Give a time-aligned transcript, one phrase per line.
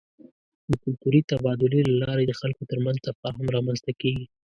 [0.69, 4.25] د کلتوري تبادلې له لارې د خلکو ترمنځ تفاهم رامنځته کېږي.